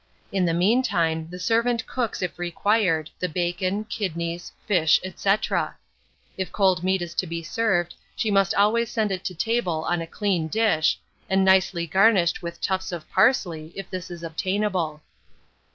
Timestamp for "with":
12.41-12.59